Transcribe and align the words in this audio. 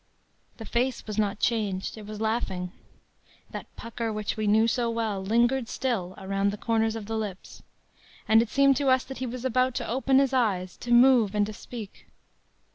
“The 0.57 0.65
face 0.65 1.05
was 1.05 1.19
not 1.19 1.39
changed. 1.39 1.95
It 1.95 2.07
was 2.07 2.19
laughing. 2.19 2.71
That 3.51 3.67
pucker 3.75 4.11
which 4.11 4.35
we 4.35 4.47
knew 4.47 4.67
so 4.67 4.89
well 4.89 5.21
lingered 5.23 5.69
still 5.69 6.15
around 6.17 6.49
the 6.49 6.57
corners 6.57 6.95
of 6.95 7.05
the 7.05 7.15
lips, 7.19 7.61
and 8.27 8.41
it 8.41 8.49
seemed 8.49 8.75
to 8.77 8.89
us 8.89 9.03
that 9.03 9.19
he 9.19 9.27
was 9.27 9.45
about 9.45 9.75
to 9.75 9.87
open 9.87 10.17
his 10.17 10.33
eyes, 10.33 10.75
to 10.77 10.91
move 10.91 11.35
and 11.35 11.45
to 11.45 11.53
speak. 11.53 12.07